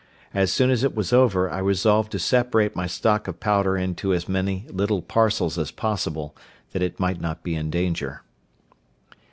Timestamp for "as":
0.33-0.51, 0.71-0.83, 4.15-4.27, 5.59-5.69